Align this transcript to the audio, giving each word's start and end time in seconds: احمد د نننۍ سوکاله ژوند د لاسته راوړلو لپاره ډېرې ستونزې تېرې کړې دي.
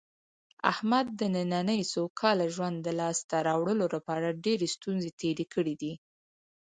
احمد 0.71 1.05
د 1.19 1.21
نننۍ 1.35 1.81
سوکاله 1.93 2.45
ژوند 2.55 2.77
د 2.81 2.87
لاسته 2.99 3.35
راوړلو 3.47 3.85
لپاره 3.95 4.37
ډېرې 4.45 4.67
ستونزې 4.75 5.11
تېرې 5.21 5.45
کړې 5.53 5.75
دي. 5.81 5.93